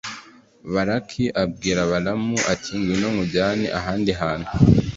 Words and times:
balaki 0.73 1.23
abwira 1.43 1.81
balamu, 1.91 2.35
ati 2.53 2.71
«ngwino 2.79 3.07
nkujyane 3.13 3.65
ahandi 3.79 4.11
hantu. 4.21 4.49